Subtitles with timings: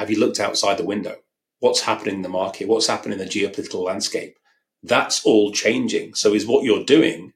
[0.00, 1.16] have you looked outside the window?
[1.58, 2.68] What's happening in the market?
[2.68, 4.34] What's happening in the geopolitical landscape?
[4.82, 6.14] That's all changing.
[6.14, 7.34] So is what you're doing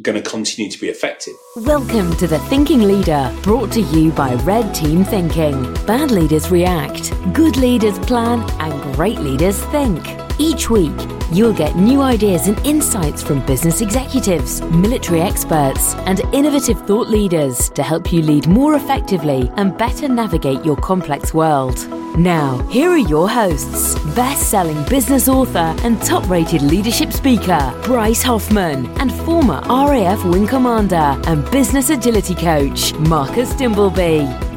[0.00, 1.34] going to continue to be effective?
[1.56, 5.74] Welcome to the Thinking Leader, brought to you by Red Team Thinking.
[5.84, 10.02] Bad leaders react, good leaders plan, and great leaders think.
[10.38, 10.96] Each week,
[11.32, 17.68] you'll get new ideas and insights from business executives, military experts, and innovative thought leaders
[17.70, 21.88] to help you lead more effectively and better navigate your complex world.
[22.18, 28.22] Now, here are your hosts best selling business author and top rated leadership speaker, Bryce
[28.22, 34.49] Hoffman, and former RAF Wing Commander and business agility coach, Marcus Dimbleby.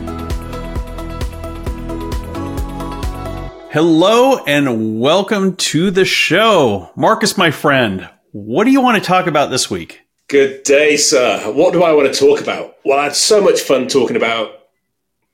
[3.74, 6.92] Hello and welcome to the show.
[6.96, 10.02] Marcus, my friend, what do you want to talk about this week?
[10.28, 11.52] Good day, sir.
[11.52, 12.76] What do I want to talk about?
[12.86, 14.52] Well, I had so much fun talking about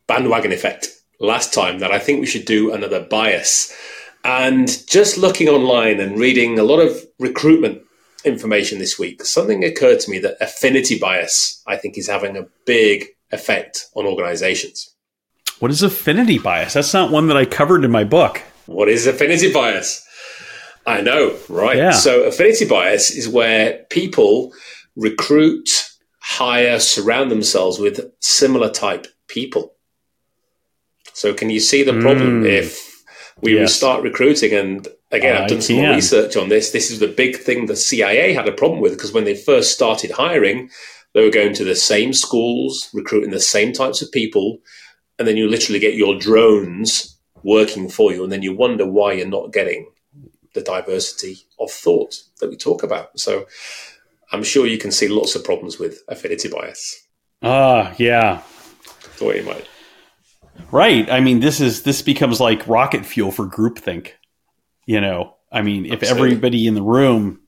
[0.07, 0.87] bandwagon effect
[1.19, 3.77] last time that I think we should do another bias.
[4.23, 7.81] And just looking online and reading a lot of recruitment
[8.23, 12.47] information this week, something occurred to me that affinity bias, I think, is having a
[12.65, 14.95] big effect on organizations.
[15.59, 16.73] What is affinity bias?
[16.73, 18.41] That's not one that I covered in my book.
[18.65, 20.05] What is affinity bias?
[20.85, 21.77] I know, right?
[21.77, 21.91] Yeah.
[21.91, 24.53] So, affinity bias is where people
[24.95, 25.69] recruit,
[26.19, 29.73] hire, surround themselves with similar type people.
[31.13, 32.49] So, can you see the problem Mm.
[32.49, 33.03] if
[33.41, 33.75] we Yes.
[33.75, 34.53] start recruiting?
[34.53, 36.71] And again, I've done some research on this.
[36.71, 39.73] This is the big thing the CIA had a problem with because when they first
[39.73, 40.69] started hiring,
[41.13, 44.59] they were going to the same schools, recruiting the same types of people,
[45.19, 49.13] and then you literally get your drones working for you, and then you wonder why
[49.13, 49.91] you're not getting
[50.53, 53.19] the diversity of thought that we talk about.
[53.19, 53.45] So
[54.31, 57.07] I'm sure you can see lots of problems with affinity bias.
[57.41, 58.37] Ah, yeah.
[58.39, 59.67] Thought you might.
[60.71, 61.09] Right.
[61.09, 64.11] I mean, this is this becomes like rocket fuel for groupthink.
[64.85, 66.29] You know, I mean, if Absolutely.
[66.29, 67.41] everybody in the room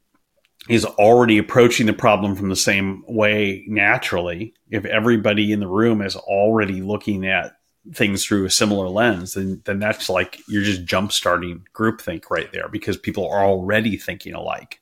[0.70, 6.02] is already approaching the problem from the same way naturally, if everybody in the room
[6.02, 7.54] is already looking at
[7.94, 12.52] things through a similar lens, then then that's like you're just jump starting groupthink right
[12.54, 14.80] there because people are already thinking alike.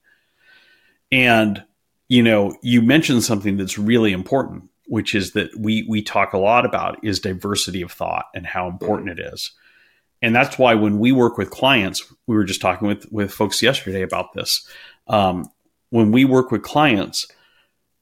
[1.11, 1.63] And
[2.07, 6.37] you know, you mentioned something that's really important, which is that we we talk a
[6.37, 9.51] lot about is diversity of thought and how important it is.
[10.21, 13.61] And that's why when we work with clients, we were just talking with with folks
[13.61, 14.67] yesterday about this.
[15.07, 15.49] Um,
[15.89, 17.27] when we work with clients,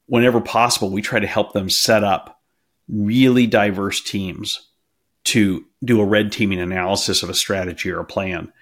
[0.06, 2.40] whenever possible, we try to help them set up
[2.88, 4.67] really diverse teams
[5.28, 8.52] to do a red teaming analysis of a strategy or a plan,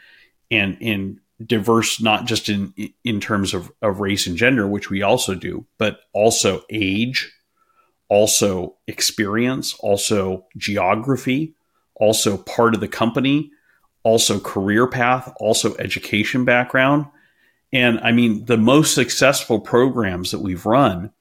[0.51, 2.73] and in diverse not just in
[3.05, 7.33] in terms of, of race and gender, which we also do, but also age,
[8.09, 11.55] also experience, also geography,
[11.95, 13.51] also part of the company,
[14.03, 17.07] also career path, also education background.
[17.73, 21.13] And I mean, the most successful programs that we've run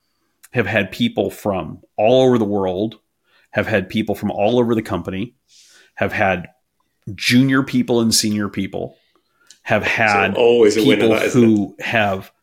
[0.51, 2.99] have had people from all over the world,
[3.55, 5.33] have had people from all over the company,
[5.95, 6.47] have had
[7.15, 8.97] junior people and senior people,
[9.63, 12.33] have had So always people that, who have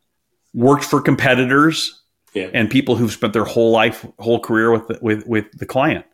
[0.55, 2.01] worked for competitors
[2.33, 2.49] Yeah.
[2.51, 6.05] and people who've spent their whole life, whole career with the, with with the client,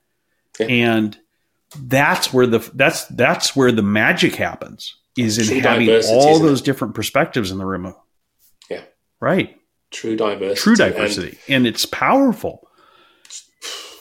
[0.60, 0.66] Yeah.
[0.68, 1.18] and
[1.80, 6.42] that's where the that's that's where the magic happens is in True having all it?
[6.44, 7.94] those different perspectives in the room.
[8.70, 8.82] Yeah.
[9.22, 9.56] right.
[9.92, 10.60] True diversity.
[10.62, 12.68] True And diversity, and, it's powerful.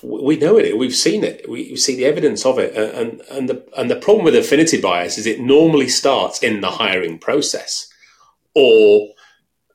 [0.03, 0.79] We know it.
[0.79, 1.49] We've seen it.
[1.49, 2.75] We see the evidence of it.
[2.77, 6.71] And and the and the problem with affinity bias is it normally starts in the
[6.71, 7.89] hiring process
[8.55, 9.09] or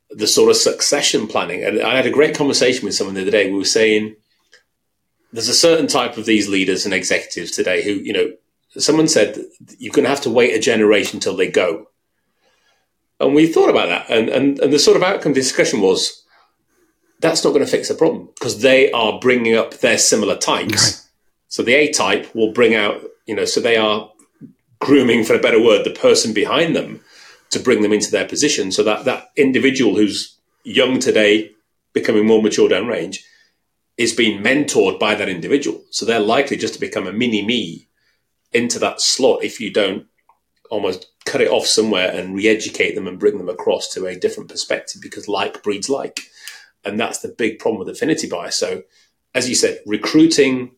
[0.09, 1.63] the sort of succession planning.
[1.63, 3.49] And I had a great conversation with someone the other day.
[3.49, 4.15] We were saying
[5.31, 8.31] there's a certain type of these leaders and executives today who, you know,
[8.77, 9.39] someone said
[9.79, 11.87] you're going to have to wait a generation till they go.
[13.19, 14.09] And we thought about that.
[14.09, 16.22] And, and, and the sort of outcome discussion was
[17.23, 21.07] that's not going to fix the problem because they are bringing up their similar types.
[21.47, 24.11] So the A type will bring out, you know, so they are
[24.79, 26.99] grooming, for a better word, the person behind them
[27.51, 28.73] to bring them into their position.
[28.73, 31.51] So that that individual who's young today,
[31.93, 33.19] becoming more mature downrange,
[33.97, 35.81] is being mentored by that individual.
[35.91, 37.87] So they're likely just to become a mini me
[38.51, 40.07] into that slot if you don't
[40.69, 44.49] almost cut it off somewhere and re-educate them and bring them across to a different
[44.49, 46.19] perspective because like breeds like.
[46.85, 48.55] And that's the big problem with affinity bias.
[48.55, 48.83] So
[49.33, 50.71] as you said, recruiting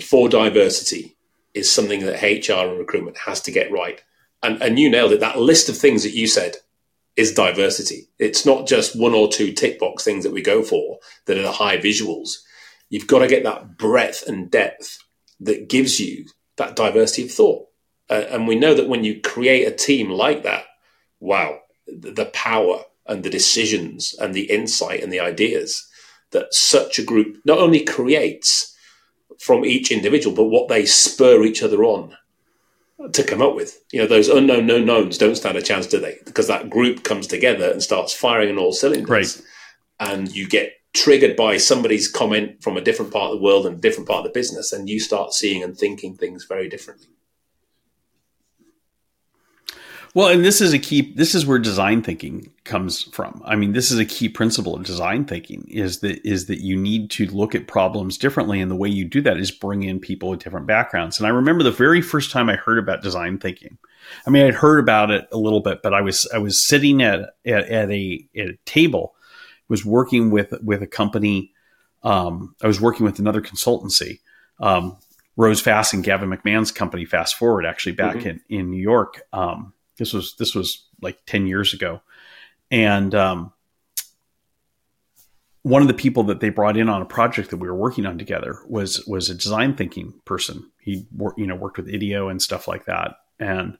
[0.00, 1.16] for diversity
[1.54, 4.02] is something that HR and recruitment has to get right.
[4.42, 5.20] And, and you nailed it.
[5.20, 6.56] That list of things that you said
[7.16, 8.08] is diversity.
[8.18, 11.42] It's not just one or two tick box things that we go for that are
[11.42, 12.42] the high visuals.
[12.90, 14.98] You've got to get that breadth and depth
[15.40, 16.26] that gives you
[16.56, 17.66] that diversity of thought.
[18.08, 20.64] Uh, and we know that when you create a team like that,
[21.18, 25.86] wow, the power and the decisions and the insight and the ideas
[26.32, 28.74] that such a group not only creates
[29.38, 32.16] from each individual, but what they spur each other on
[33.12, 33.78] to come up with.
[33.92, 36.16] You know, those unknown no knowns don't stand a chance, do they?
[36.24, 39.08] Because that group comes together and starts firing on all cylinders.
[39.08, 39.42] Right.
[40.00, 43.76] And you get triggered by somebody's comment from a different part of the world and
[43.76, 47.08] a different part of the business, and you start seeing and thinking things very differently.
[50.16, 51.12] Well, and this is a key.
[51.14, 53.42] This is where design thinking comes from.
[53.44, 56.74] I mean, this is a key principle of design thinking is that is that you
[56.74, 60.00] need to look at problems differently, and the way you do that is bring in
[60.00, 61.18] people with different backgrounds.
[61.18, 63.76] And I remember the very first time I heard about design thinking.
[64.26, 67.02] I mean, I'd heard about it a little bit, but I was I was sitting
[67.02, 69.14] at at, at a at a table,
[69.68, 71.52] was working with with a company.
[72.04, 74.20] Um, I was working with another consultancy.
[74.60, 74.96] Um,
[75.36, 78.28] Rose Fass and Gavin McMahon's company, fassforward, actually back mm-hmm.
[78.28, 79.20] in, in New York.
[79.34, 82.00] Um, this was this was like ten years ago,
[82.70, 83.52] and um,
[85.62, 88.06] one of the people that they brought in on a project that we were working
[88.06, 90.70] on together was was a design thinking person.
[90.80, 91.06] He
[91.36, 93.78] you know worked with IDEO and stuff like that, and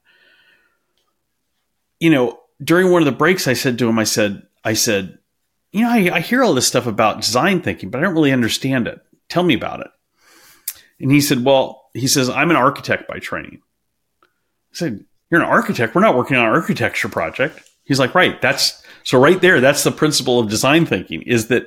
[2.00, 5.18] you know during one of the breaks, I said to him, I said, I said,
[5.72, 8.32] you know, I, I hear all this stuff about design thinking, but I don't really
[8.32, 9.00] understand it.
[9.28, 9.88] Tell me about it.
[11.00, 13.60] And he said, well, he says, I'm an architect by training.
[14.22, 15.94] I said, you're an architect.
[15.94, 17.62] We're not working on an architecture project.
[17.84, 18.40] He's like, right.
[18.40, 19.60] That's so right there.
[19.60, 21.66] That's the principle of design thinking is that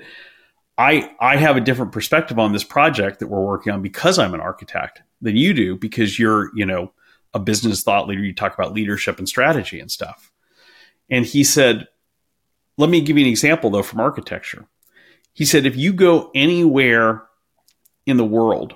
[0.77, 4.33] I, I have a different perspective on this project that we're working on because I'm
[4.33, 6.94] an architect than you do because you're, you know,
[7.33, 8.23] a business thought leader.
[8.23, 10.31] You talk about leadership and strategy and stuff.
[11.09, 11.88] And he said,
[12.77, 14.65] let me give you an example though from architecture.
[15.33, 17.23] He said, if you go anywhere
[18.06, 18.75] in the world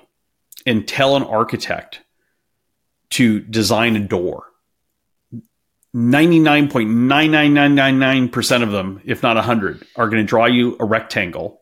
[0.66, 2.00] and tell an architect
[3.10, 4.44] to design a door,
[5.94, 11.60] 99.99999% of them, if not 100, are going to draw you a rectangle.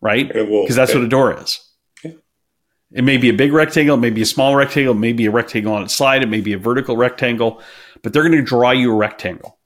[0.00, 0.26] Right?
[0.26, 1.64] Because that's what a door is.
[2.92, 5.26] It may be a big rectangle, it may be a small rectangle, it may be
[5.26, 7.62] a rectangle on its side, it may be a vertical rectangle,
[8.02, 9.60] but they're going to draw you a rectangle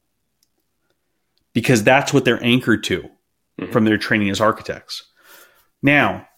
[1.54, 3.08] because that's what they're anchored to
[3.58, 3.72] mm-hmm.
[3.72, 5.10] from their training as architects.
[5.82, 6.28] Now,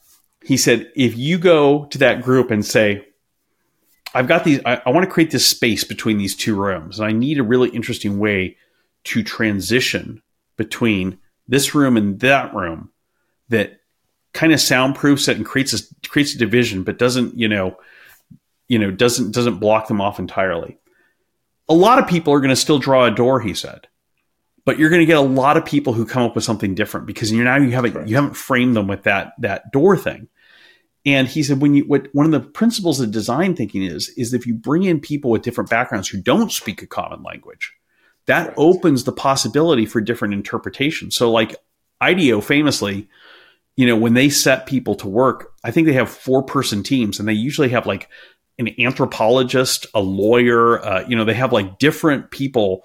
[0.44, 3.04] he said, if you go to that group and say,
[4.16, 7.06] I've got these, I, I want to create this space between these two rooms, and
[7.06, 8.56] I need a really interesting way
[9.04, 10.22] to transition
[10.56, 12.90] between this room and that room
[13.50, 13.80] that
[14.32, 17.76] kind of soundproofs it and creates a creates a division, but doesn't, you know,
[18.68, 20.78] you know, doesn't doesn't block them off entirely.
[21.68, 23.86] A lot of people are going to still draw a door, he said,
[24.64, 27.06] but you're going to get a lot of people who come up with something different
[27.06, 30.28] because you're now you haven't you haven't framed them with that that door thing.
[31.06, 34.34] And he said, when you, what, one of the principles of design thinking is, is
[34.34, 37.72] if you bring in people with different backgrounds who don't speak a common language,
[38.26, 38.54] that right.
[38.56, 41.14] opens the possibility for different interpretations.
[41.14, 41.54] So like
[42.00, 43.08] IDEO famously,
[43.76, 47.20] you know, when they set people to work, I think they have four person teams
[47.20, 48.08] and they usually have like
[48.58, 52.84] an anthropologist, a lawyer, uh, you know, they have like different people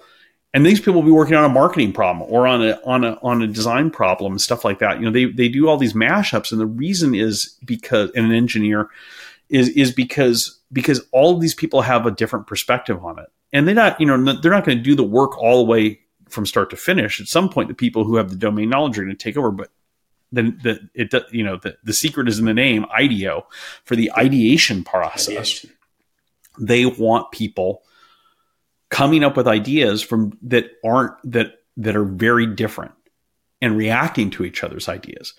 [0.54, 3.18] and these people will be working on a marketing problem or on a on a
[3.22, 4.98] on a design problem and stuff like that.
[4.98, 8.32] You know, they they do all these mashups, and the reason is because and an
[8.32, 8.90] engineer
[9.48, 13.66] is is because because all of these people have a different perspective on it, and
[13.66, 16.46] they're not you know they're not going to do the work all the way from
[16.46, 17.20] start to finish.
[17.20, 19.50] At some point, the people who have the domain knowledge are going to take over,
[19.50, 19.70] but
[20.32, 23.46] then the it you know the, the secret is in the name IDEO
[23.84, 25.28] for the ideation process.
[25.28, 25.70] Ideation.
[26.60, 27.82] They want people
[28.92, 32.92] coming up with ideas from that aren't that that are very different
[33.60, 35.32] and reacting to each other's ideas.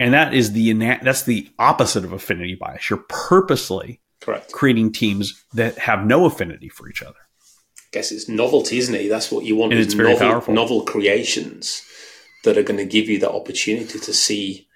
[0.00, 0.72] And that is the
[1.02, 2.90] that's the opposite of affinity bias.
[2.90, 4.52] You're purposely Correct.
[4.52, 7.20] creating teams that have no affinity for each other.
[7.78, 9.08] I guess it's novelty, isn't it?
[9.08, 9.72] That's what you want.
[9.72, 10.54] And it's very novel, powerful.
[10.54, 11.82] Novel creations
[12.42, 14.66] that are going to give you the opportunity to see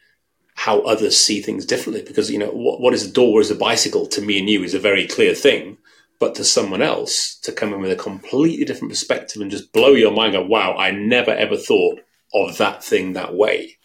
[0.54, 2.02] how others see things differently.
[2.02, 4.62] Because you know what, what is a door is a bicycle to me and you
[4.62, 5.78] is a very clear thing
[6.18, 9.90] but to someone else to come in with a completely different perspective and just blow
[9.90, 12.00] your mind go, wow, I never ever thought
[12.32, 13.76] of that thing that way.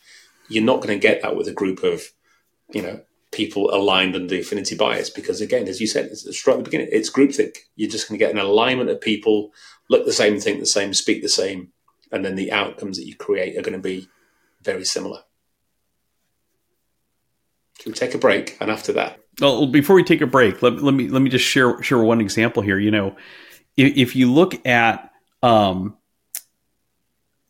[0.48, 2.04] You're not going to get that with a group of,
[2.74, 6.58] you know, people aligned under affinity bias because again, as you said, it's right at
[6.58, 7.56] the beginning, it's groupthink.
[7.76, 9.52] You're just going to get an alignment of people,
[9.90, 11.70] look the same, think the same, speak the same,
[12.12, 14.10] and then the outcomes that you create are going to be
[14.62, 15.22] very similar.
[17.80, 18.58] Should we take a break?
[18.60, 21.46] And after that, well, before we take a break, let, let me let me just
[21.46, 22.78] share share one example here.
[22.78, 23.16] You know,
[23.78, 25.12] if, if you look at
[25.42, 25.98] um,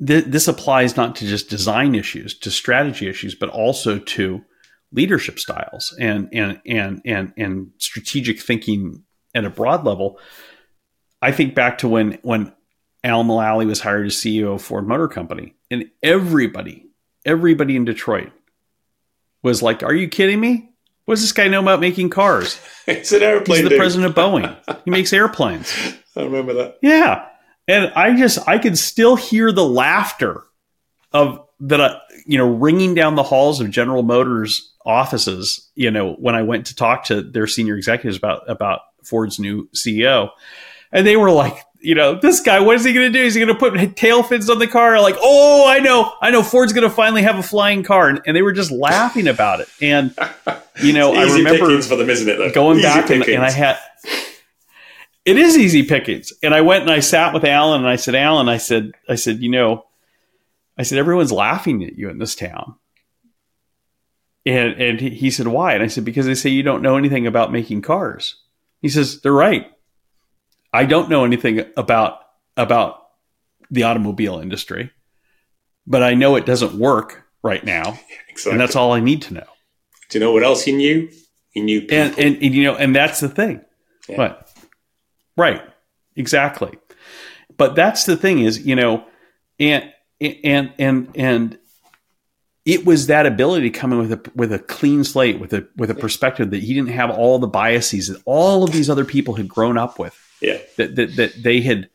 [0.05, 4.43] th- this applies not to just design issues, to strategy issues, but also to
[4.91, 10.19] leadership styles and and and and and strategic thinking at a broad level,
[11.21, 12.53] I think back to when when
[13.03, 16.88] Al Mulally was hired as CEO of Ford Motor Company, and everybody,
[17.25, 18.31] everybody in Detroit
[19.41, 20.70] was like, "Are you kidding me?
[21.05, 22.60] What does this guy know about making cars?
[22.88, 23.58] it's an airplane.
[23.58, 23.79] He's the dude.
[23.79, 24.81] president of Boeing.
[24.86, 25.74] he makes airplanes."
[26.15, 26.77] I remember that.
[26.81, 27.25] Yeah,
[27.67, 30.43] and I just I could still hear the laughter
[31.12, 31.79] of that.
[31.79, 35.70] Uh, you know, ringing down the halls of General Motors offices.
[35.75, 39.67] You know, when I went to talk to their senior executives about about Ford's new
[39.75, 40.29] CEO,
[40.91, 43.23] and they were like, you know, this guy, what is he going to do?
[43.23, 45.01] Is he going to put tail fins on the car?
[45.01, 48.21] Like, oh, I know, I know, Ford's going to finally have a flying car, and,
[48.25, 49.69] and, they were just laughing about it.
[49.81, 50.15] And
[50.81, 52.38] you know, I remember for them, isn't it?
[52.38, 52.51] Though?
[52.51, 53.77] Going easy back and, and, I had.
[55.25, 58.15] It is easy pickings, and I went and I sat with Alan, and I said,
[58.15, 59.85] Alan, I said, I said, you know,
[60.77, 62.75] I said, everyone's laughing at you in this town.
[64.45, 65.73] And and he said, why?
[65.73, 68.38] And I said, because they say you don't know anything about making cars.
[68.81, 69.71] He says, they're right.
[70.73, 72.19] I don't know anything about
[72.57, 73.01] about
[73.69, 74.91] the automobile industry,
[75.87, 77.99] but I know it doesn't work right now,
[78.29, 78.51] exactly.
[78.51, 79.47] and that's all I need to know.
[80.09, 81.09] Do you know what else he knew?
[81.49, 81.97] He knew people.
[81.97, 83.61] And, and, and you know, and that's the thing.
[84.07, 84.17] Yeah.
[84.17, 84.51] But
[85.37, 85.61] right,
[86.15, 86.77] exactly.
[87.57, 89.05] But that's the thing is, you know,
[89.59, 91.57] and and and and
[92.65, 95.67] it was that ability to come in with a with a clean slate, with a
[95.75, 99.05] with a perspective that he didn't have all the biases that all of these other
[99.05, 100.17] people had grown up with.
[100.41, 100.57] Yeah.
[100.77, 101.89] That that that they had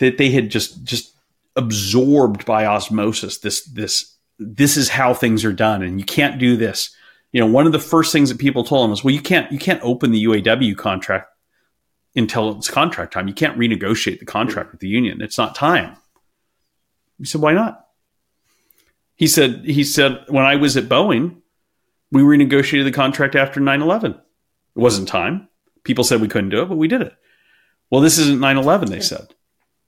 [0.00, 1.12] that they had just just
[1.56, 6.56] absorbed by osmosis this this this is how things are done and you can't do
[6.56, 6.94] this.
[7.32, 9.50] You know, one of the first things that people told him was, well, you can't
[9.52, 11.28] you can't open the UAW contract
[12.16, 13.28] until it's contract time.
[13.28, 15.20] You can't renegotiate the contract with the union.
[15.20, 15.96] It's not time.
[17.18, 17.86] He said, why not?
[19.16, 21.36] He said, he said, when I was at Boeing,
[22.10, 24.14] we renegotiated the contract after 9-11.
[24.14, 24.20] It
[24.74, 25.48] wasn't time.
[25.84, 27.14] People said we couldn't do it, but we did it.
[27.94, 29.36] Well, this isn't 9-11, they said.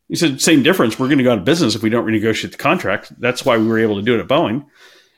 [0.07, 0.97] He said, same difference.
[0.97, 3.13] We're going to go out of business if we don't renegotiate the contract.
[3.21, 4.65] That's why we were able to do it at Boeing.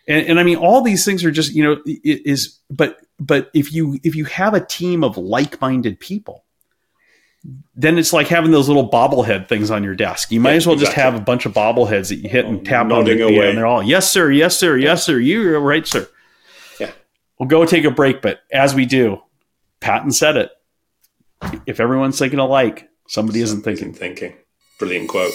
[0.07, 3.75] And, and I mean, all these things are just, you know, is, but, but if
[3.75, 6.47] you, if you have a team of like-minded people,
[7.75, 10.33] then it's like having those little bobblehead things on your desk.
[10.33, 10.95] You might yeah, as well exactly.
[10.95, 13.51] just have a bunch of bobbleheads that you hit and tap on, the, away.
[13.51, 15.19] and they're all yes sir, yes sir, yes sir.
[15.19, 16.09] You're right, sir.
[16.81, 16.93] Yeah,
[17.39, 19.21] we'll go take a break, but as we do,
[19.81, 20.53] Patton said it.
[21.67, 23.93] If everyone's thinking alike, somebody isn't thinking.
[23.93, 24.35] Thinking.
[24.79, 25.33] Brilliant quote.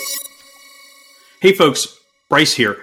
[1.42, 2.78] Hey, folks, Bryce here.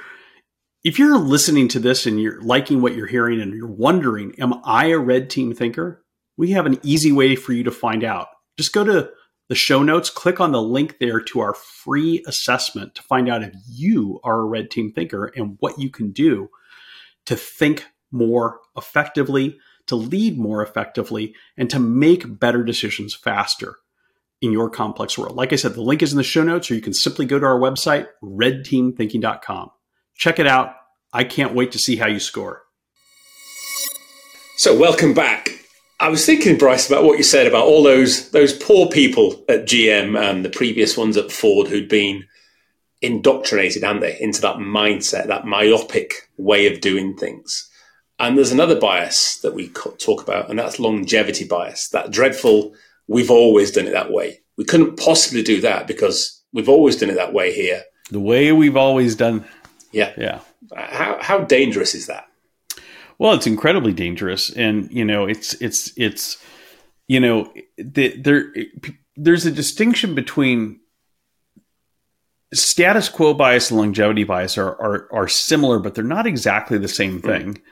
[0.82, 4.54] If you're listening to this and you're liking what you're hearing and you're wondering, am
[4.64, 6.02] I a red team thinker?
[6.36, 9.10] We have an easy way for you to find out just go to
[9.48, 13.42] the show notes, click on the link there to our free assessment to find out
[13.42, 16.48] if you are a red team thinker and what you can do
[17.26, 19.58] to think more effectively,
[19.90, 23.76] to lead more effectively, and to make better decisions faster
[24.40, 25.36] in your complex world.
[25.36, 27.38] Like I said, the link is in the show notes, or you can simply go
[27.38, 29.70] to our website, redteamthinking.com.
[30.16, 30.74] Check it out.
[31.12, 32.62] I can't wait to see how you score.
[34.56, 35.50] So, welcome back.
[35.98, 39.66] I was thinking, Bryce, about what you said about all those those poor people at
[39.66, 42.26] GM and the previous ones at Ford who'd been
[43.02, 47.69] indoctrinated, and they, into that mindset, that myopic way of doing things.
[48.20, 51.88] And there's another bias that we talk about, and that's longevity bias.
[51.88, 52.74] That dreadful,
[53.08, 54.40] we've always done it that way.
[54.58, 57.82] We couldn't possibly do that because we've always done it that way here.
[58.10, 59.46] The way we've always done.
[59.90, 60.40] Yeah, yeah.
[60.76, 62.28] How how dangerous is that?
[63.18, 66.36] Well, it's incredibly dangerous, and you know, it's it's it's
[67.08, 68.52] you know, the, there
[69.16, 70.80] there's a distinction between
[72.52, 76.86] status quo bias and longevity bias are are, are similar, but they're not exactly the
[76.86, 77.54] same thing.
[77.54, 77.62] Mm-hmm.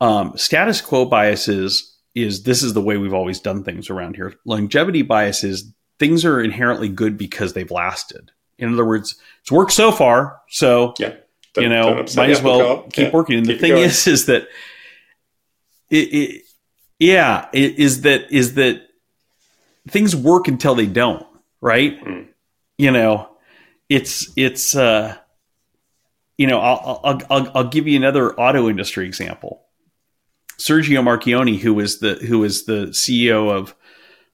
[0.00, 4.16] Um, status quo bias is is this is the way we've always done things around
[4.16, 4.34] here.
[4.44, 8.30] Longevity bias is things are inherently good because they've lasted.
[8.58, 11.14] In other words, it's worked so far, so yeah.
[11.56, 13.10] you know, might as well keep yeah.
[13.10, 13.38] working.
[13.38, 14.48] And keep the thing is, is that
[15.88, 16.42] it, it,
[16.98, 18.82] yeah, it, is that is that
[19.88, 21.26] things work until they don't,
[21.60, 22.02] right?
[22.04, 22.28] Mm.
[22.76, 23.30] You know,
[23.88, 25.16] it's it's uh,
[26.36, 29.64] you know, I'll, I'll I'll I'll give you another auto industry example.
[30.60, 33.74] Sergio Marchionne, who was the who was the CEO of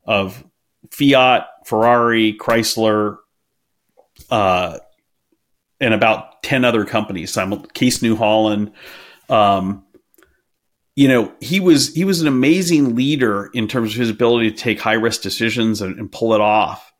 [0.04, 0.44] of
[0.90, 3.18] Fiat, Ferrari, Chrysler,
[4.28, 4.78] uh,
[5.80, 7.36] and about ten other companies.
[7.36, 8.72] I'm Case New Holland,
[9.28, 9.84] um,
[10.96, 14.56] you know he was he was an amazing leader in terms of his ability to
[14.56, 16.92] take high risk decisions and, and, pull it off.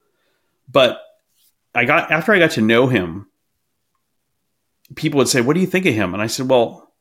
[0.71, 1.01] But
[1.75, 3.27] i got after i got to know him
[4.95, 6.15] people would say what do you think of him?
[6.15, 6.93] And i said well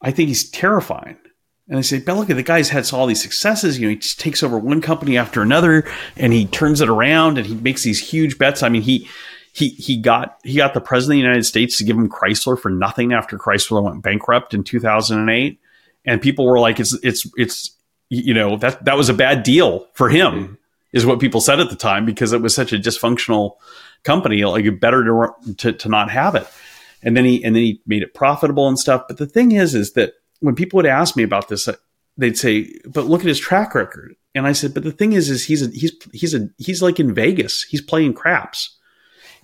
[0.00, 1.18] i think he's terrifying
[1.68, 3.78] And they say, but look at the guy's had all these successes.
[3.78, 7.38] You know, he just takes over one company after another, and he turns it around,
[7.38, 8.62] and he makes these huge bets.
[8.62, 9.08] I mean, he
[9.52, 12.58] he he got he got the president of the United States to give him Chrysler
[12.58, 15.58] for nothing after Chrysler went bankrupt in 2008,
[16.04, 17.70] and people were like, "It's it's it's
[18.10, 20.58] you know that that was a bad deal for him,"
[20.92, 23.52] is what people said at the time because it was such a dysfunctional
[24.02, 24.44] company.
[24.44, 26.46] Like, better to, to to not have it.
[27.02, 29.04] And then he and then he made it profitable and stuff.
[29.08, 31.68] But the thing is, is that when people would ask me about this,
[32.16, 35.30] they'd say, "But look at his track record." And I said, "But the thing is,
[35.30, 37.62] is he's a, he's he's a he's like in Vegas.
[37.62, 38.76] He's playing craps.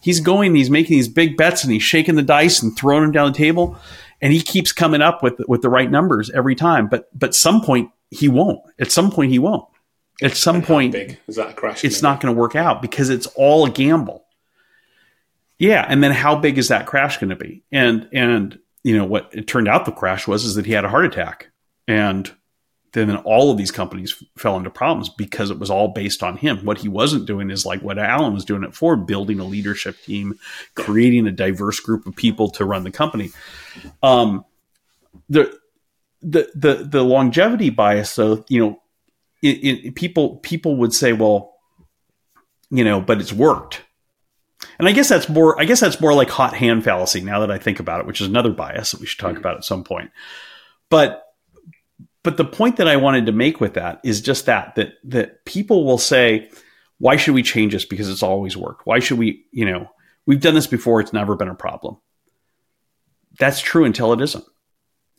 [0.03, 3.13] He's going, he's making these big bets, and he's shaking the dice and throwing them
[3.13, 3.79] down the table,
[4.21, 6.89] and he keeps coming up with with the right numbers every time.
[6.89, 8.61] But but some point he won't.
[8.79, 9.67] At some point he won't.
[10.23, 11.85] At some and point, big is that a crash?
[11.85, 14.27] It's not going to work out because it's all a gamble.
[15.59, 17.63] Yeah, and then how big is that crash going to be?
[17.71, 20.85] And and you know what it turned out the crash was is that he had
[20.85, 21.51] a heart attack
[21.87, 22.33] and
[22.93, 26.65] then all of these companies fell into problems because it was all based on him.
[26.65, 29.97] What he wasn't doing is like what Alan was doing it for, building a leadership
[30.03, 30.39] team,
[30.75, 33.31] creating a diverse group of people to run the company.
[34.03, 34.45] Um,
[35.29, 35.57] the
[36.21, 38.83] the the the longevity bias, though, you know,
[39.43, 41.55] it, it, people people would say, well,
[42.71, 43.83] you know, but it's worked.
[44.81, 47.51] And I guess that's more I guess that's more like hot hand fallacy now that
[47.51, 49.41] I think about it, which is another bias that we should talk mm-hmm.
[49.41, 50.11] about at some point.
[50.89, 51.25] But
[52.23, 55.45] but the point that I wanted to make with that is just that that that
[55.45, 56.51] people will say,
[56.99, 58.87] why should we change this because it's always worked?
[58.87, 59.91] Why should we, you know,
[60.27, 61.97] we've done this before, it's never been a problem.
[63.39, 64.45] That's true until it isn't.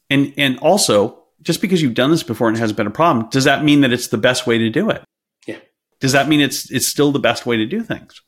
[0.10, 3.30] And and also, just because you've done this before and it hasn't been a problem,
[3.30, 5.04] does that mean that it's the best way to do it?
[5.48, 5.60] Yeah.
[6.00, 8.22] Does that mean it's it's still the best way to do things?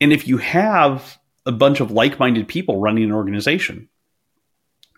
[0.00, 3.88] And if you have a bunch of like-minded people running an organization,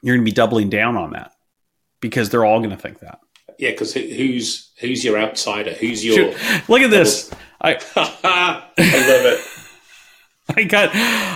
[0.03, 1.33] you're going to be doubling down on that
[2.01, 3.21] because they're all going to think that.
[3.59, 5.73] Yeah, because who's who's your outsider?
[5.73, 6.33] Who's your
[6.69, 7.31] look at this?
[7.61, 9.41] I I love it.
[10.57, 10.91] I got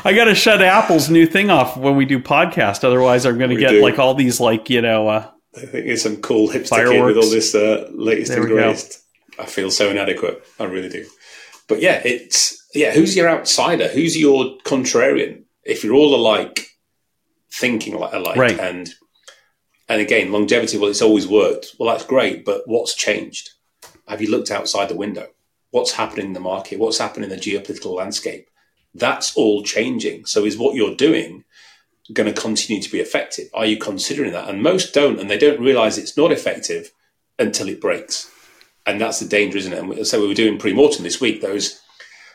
[0.06, 2.84] I got to shut Apple's new thing off when we do podcast.
[2.84, 3.82] Otherwise, I'm going to get do.
[3.82, 5.08] like all these like you know.
[5.08, 6.92] Uh, I think it's some cool hipster fireworks.
[6.92, 9.02] kid with all this uh, latest there and greatest.
[9.38, 10.44] I feel so inadequate.
[10.60, 11.06] I really do.
[11.72, 12.92] But yeah, it's yeah.
[12.92, 13.88] Who's your outsider?
[13.88, 15.44] Who's your contrarian?
[15.64, 16.66] If you're all alike,
[17.50, 18.60] thinking like alike, right.
[18.60, 18.92] and
[19.88, 21.74] and again, longevity, well, it's always worked.
[21.78, 23.52] Well, that's great, but what's changed?
[24.06, 25.28] Have you looked outside the window?
[25.70, 26.78] What's happening in the market?
[26.78, 28.50] What's happening in the geopolitical landscape?
[28.92, 30.26] That's all changing.
[30.26, 31.44] So, is what you're doing
[32.12, 33.48] going to continue to be effective?
[33.54, 34.50] Are you considering that?
[34.50, 36.92] And most don't, and they don't realize it's not effective
[37.38, 38.30] until it breaks.
[38.86, 39.78] And that's the danger, isn't it?
[39.78, 41.80] And so we were doing pre-mortem this week, those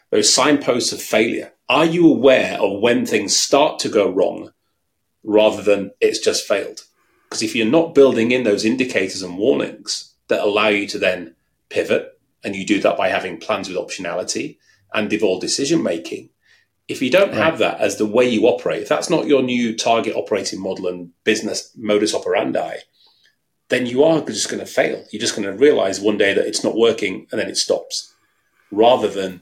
[0.09, 1.51] those signposts of failure.
[1.67, 4.51] Are you aware of when things start to go wrong
[5.23, 6.85] rather than it's just failed?
[7.23, 11.35] Because if you're not building in those indicators and warnings that allow you to then
[11.69, 14.57] pivot, and you do that by having plans with optionality
[14.93, 16.29] and devolved decision making,
[16.87, 17.43] if you don't right.
[17.43, 20.87] have that as the way you operate, if that's not your new target operating model
[20.87, 22.77] and business modus operandi,
[23.69, 25.03] then you are just going to fail.
[25.11, 28.13] You're just going to realize one day that it's not working and then it stops,
[28.71, 29.41] rather than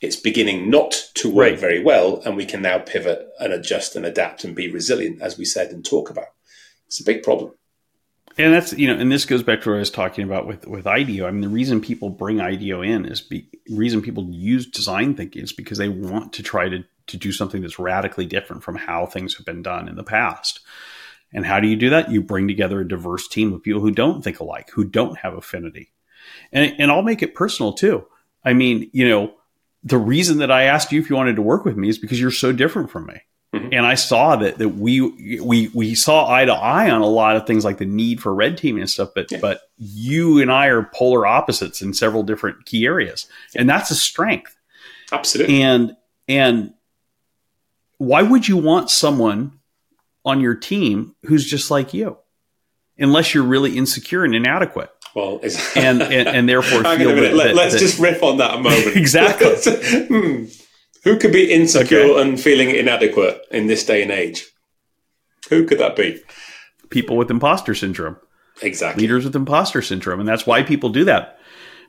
[0.00, 1.58] it's beginning not to work right.
[1.58, 2.20] very well.
[2.24, 5.70] And we can now pivot and adjust and adapt and be resilient, as we said
[5.70, 6.28] and talk about.
[6.86, 7.52] It's a big problem.
[8.36, 10.66] And that's you know, and this goes back to what I was talking about with
[10.66, 11.26] with IDEO.
[11.26, 15.42] I mean, the reason people bring IDEO in is the reason people use design thinking
[15.42, 19.06] is because they want to try to to do something that's radically different from how
[19.06, 20.60] things have been done in the past.
[21.34, 22.10] And how do you do that?
[22.10, 25.34] You bring together a diverse team of people who don't think alike, who don't have
[25.34, 25.92] affinity.
[26.52, 28.06] And, and I'll make it personal too.
[28.44, 29.34] I mean, you know,
[29.82, 32.20] the reason that I asked you if you wanted to work with me is because
[32.20, 33.20] you're so different from me.
[33.54, 33.72] Mm-hmm.
[33.72, 35.00] And I saw that that we
[35.38, 38.34] we we saw eye to eye on a lot of things like the need for
[38.34, 39.38] red teaming and stuff, but yeah.
[39.40, 43.28] but you and I are polar opposites in several different key areas.
[43.54, 44.56] And that's a strength.
[45.12, 45.62] Absolutely.
[45.62, 46.74] And and
[47.98, 49.60] why would you want someone
[50.24, 52.18] on your team who's just like you?
[52.98, 54.90] Unless you're really insecure and inadequate.
[55.14, 55.40] Well,
[55.76, 58.86] and, and, and therefore feel that, Let, us just riff on that a moment.
[58.96, 59.48] exactly.
[60.08, 60.44] hmm.
[61.04, 62.22] Who could be insecure okay.
[62.22, 64.46] and feeling inadequate in this day and age?
[65.50, 66.22] Who could that be?
[66.88, 68.16] People with imposter syndrome.
[68.62, 69.02] Exactly.
[69.02, 70.20] Leaders with imposter syndrome.
[70.20, 71.38] And that's why people do that.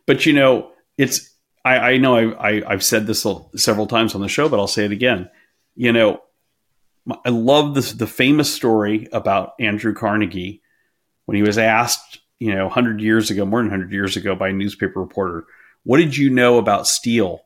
[0.06, 4.22] But, you know, it's, I, I know I, I, I've said this several times on
[4.22, 5.30] the show, but I'll say it again.
[5.76, 6.22] You know,
[7.24, 10.62] I love this, the famous story about Andrew Carnegie
[11.26, 14.50] when he was asked, you know, 100 years ago, more than 100 years ago, by
[14.50, 15.46] a newspaper reporter,
[15.84, 17.42] what did you know about steel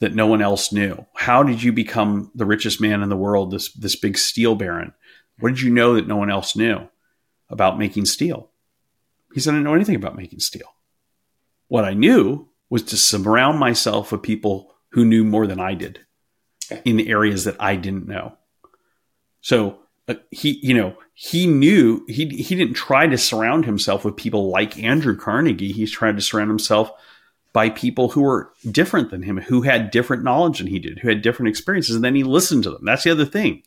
[0.00, 1.04] that no one else knew?
[1.14, 4.92] How did you become the richest man in the world, this this big steel baron?
[5.38, 6.88] What did you know that no one else knew
[7.50, 8.50] about making steel?
[9.34, 10.68] He said, I didn't know anything about making steel.
[11.68, 16.00] What I knew was to surround myself with people who knew more than I did
[16.84, 18.36] in the areas that I didn't know.
[19.44, 19.78] So
[20.08, 24.48] uh, he, you know, he knew he he didn't try to surround himself with people
[24.48, 25.70] like Andrew Carnegie.
[25.70, 26.90] He's trying to surround himself
[27.52, 31.08] by people who were different than him, who had different knowledge than he did, who
[31.08, 32.86] had different experiences, and then he listened to them.
[32.86, 33.62] That's the other thing.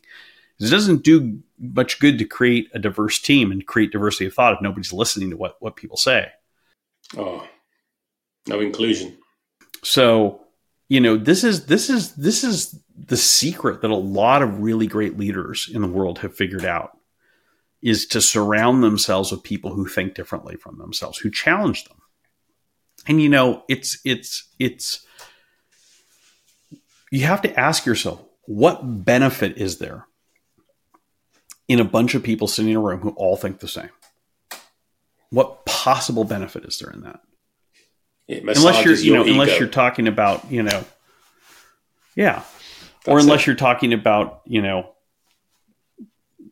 [0.60, 4.54] It doesn't do much good to create a diverse team and create diversity of thought
[4.54, 6.26] if nobody's listening to what, what people say.
[7.16, 7.46] Oh,
[8.48, 9.16] no inclusion.
[9.84, 10.40] So,
[10.88, 14.86] you know, this is this is this is the secret that a lot of really
[14.86, 16.98] great leaders in the world have figured out
[17.80, 21.98] is to surround themselves with people who think differently from themselves, who challenge them.
[23.06, 25.06] And you know, it's it's it's
[27.10, 30.06] you have to ask yourself, what benefit is there
[31.68, 33.90] in a bunch of people sitting in a room who all think the same?
[35.30, 37.20] What possible benefit is there in that?
[38.28, 39.32] unless you're, you know, ego.
[39.32, 40.84] unless you're talking about, you know,
[42.14, 42.42] yeah,
[43.08, 43.46] or unless it.
[43.48, 44.94] you're talking about, you know,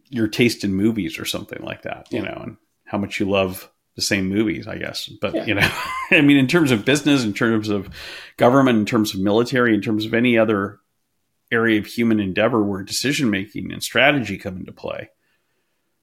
[0.09, 3.71] your taste in movies or something like that, you know, and how much you love
[3.97, 5.09] the same movies, I guess.
[5.21, 5.45] But yeah.
[5.47, 5.69] you know,
[6.11, 7.89] I mean, in terms of business, in terms of
[8.37, 10.79] government, in terms of military, in terms of any other
[11.51, 15.11] area of human endeavor where decision making and strategy come into play,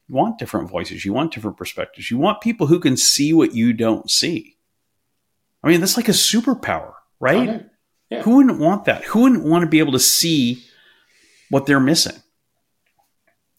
[0.07, 3.53] you want different voices, you want different perspectives, you want people who can see what
[3.53, 4.57] you don't see.
[5.63, 7.65] I mean, that's like a superpower, right?
[8.09, 8.21] Yeah.
[8.23, 9.03] Who wouldn't want that?
[9.05, 10.63] Who wouldn't want to be able to see
[11.49, 12.17] what they're missing?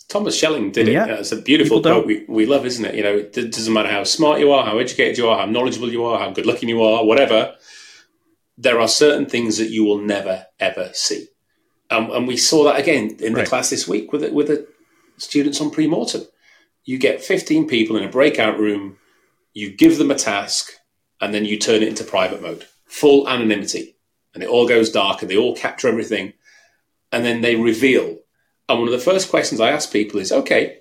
[0.09, 1.07] Thomas Schelling did yeah.
[1.07, 1.21] it.
[1.21, 2.95] It's a beautiful quote we, we love, isn't it?
[2.95, 5.91] You know, it doesn't matter how smart you are, how educated you are, how knowledgeable
[5.91, 7.55] you are, how good looking you are, whatever.
[8.57, 11.27] There are certain things that you will never ever see,
[11.91, 13.49] um, and we saw that again in the right.
[13.49, 14.69] class this week with the, with the
[15.17, 16.23] students on pre-mortem.
[16.85, 18.99] You get fifteen people in a breakout room.
[19.55, 20.71] You give them a task,
[21.21, 23.94] and then you turn it into private mode, full anonymity,
[24.35, 26.33] and it all goes dark, and they all capture everything,
[27.13, 28.19] and then they reveal
[28.69, 30.79] and one of the first questions I ask people is okay,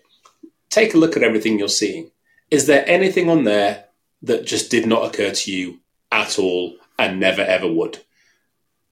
[0.69, 2.11] take a look at everything you're seeing.
[2.49, 3.85] Is there anything on there
[4.21, 5.79] that just did not occur to you
[6.11, 7.99] at all and never ever would?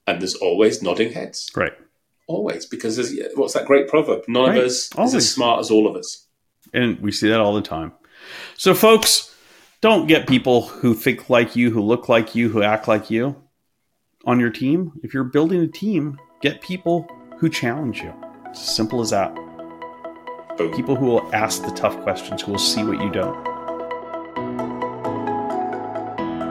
[0.06, 1.50] And there's always nodding heads.
[1.56, 1.72] Right.
[2.26, 2.66] Always.
[2.66, 4.24] Because there's, what's that great proverb?
[4.28, 4.58] None right.
[4.58, 5.14] of us always.
[5.14, 6.26] is as smart as all of us.
[6.74, 7.92] And we see that all the time.
[8.56, 9.34] So, folks,
[9.80, 13.36] don't get people who think like you, who look like you, who act like you
[14.24, 14.92] on your team.
[15.02, 17.08] If you're building a team, get people
[17.38, 18.14] who challenge you.
[18.46, 19.34] It's as simple as that.
[20.56, 20.72] Boom.
[20.74, 23.52] People who will ask the tough questions, who will see what you don't.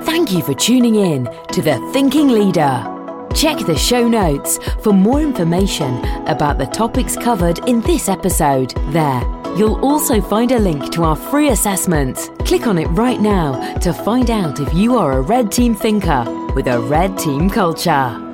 [0.03, 3.00] Thank you for tuning in to The Thinking Leader.
[3.34, 8.74] Check the show notes for more information about the topics covered in this episode.
[8.91, 9.22] There,
[9.58, 12.30] you'll also find a link to our free assessment.
[12.46, 16.24] Click on it right now to find out if you are a red team thinker
[16.56, 18.31] with a red team culture.